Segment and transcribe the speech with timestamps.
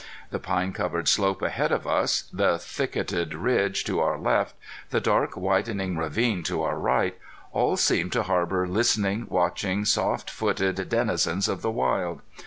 [0.31, 4.55] The pine covered slope ahead of us, the thicketed ridge to our left,
[4.89, 7.15] the dark, widening ravine to our right,
[7.51, 12.21] all seemed to harbor listening, watching, soft footed denizens of the wild.